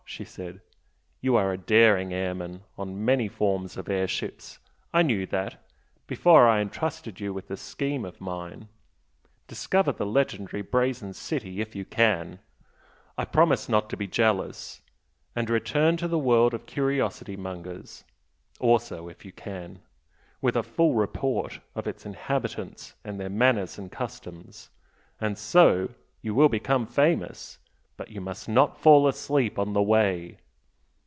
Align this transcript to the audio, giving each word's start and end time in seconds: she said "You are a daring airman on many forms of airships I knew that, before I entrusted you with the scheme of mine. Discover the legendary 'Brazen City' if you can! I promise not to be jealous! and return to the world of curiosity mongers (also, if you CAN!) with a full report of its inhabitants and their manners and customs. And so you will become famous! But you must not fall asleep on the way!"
she 0.03 0.25
said 0.25 0.59
"You 1.21 1.37
are 1.37 1.53
a 1.53 1.57
daring 1.57 2.13
airman 2.13 2.65
on 2.77 3.05
many 3.05 3.29
forms 3.29 3.77
of 3.77 3.87
airships 3.87 4.59
I 4.93 5.03
knew 5.03 5.25
that, 5.27 5.63
before 6.05 6.49
I 6.49 6.59
entrusted 6.59 7.21
you 7.21 7.33
with 7.33 7.47
the 7.47 7.55
scheme 7.55 8.03
of 8.03 8.19
mine. 8.19 8.67
Discover 9.47 9.93
the 9.93 10.05
legendary 10.05 10.63
'Brazen 10.63 11.13
City' 11.13 11.61
if 11.61 11.77
you 11.77 11.85
can! 11.85 12.39
I 13.17 13.23
promise 13.23 13.69
not 13.69 13.89
to 13.91 13.95
be 13.95 14.05
jealous! 14.05 14.81
and 15.33 15.49
return 15.49 15.95
to 15.97 16.09
the 16.09 16.19
world 16.19 16.53
of 16.53 16.65
curiosity 16.65 17.37
mongers 17.37 18.03
(also, 18.59 19.07
if 19.07 19.23
you 19.23 19.31
CAN!) 19.31 19.79
with 20.41 20.57
a 20.57 20.61
full 20.63 20.93
report 20.93 21.61
of 21.73 21.87
its 21.87 22.05
inhabitants 22.05 22.95
and 23.05 23.17
their 23.17 23.29
manners 23.29 23.77
and 23.79 23.89
customs. 23.89 24.71
And 25.21 25.37
so 25.37 25.91
you 26.21 26.35
will 26.35 26.49
become 26.49 26.85
famous! 26.85 27.59
But 27.97 28.09
you 28.09 28.19
must 28.19 28.49
not 28.49 28.79
fall 28.79 29.07
asleep 29.07 29.59
on 29.59 29.73
the 29.73 29.83
way!" 29.83 30.39